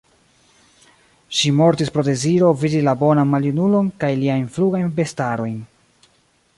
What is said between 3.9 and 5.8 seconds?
kaj liajn flugajn bestarojn.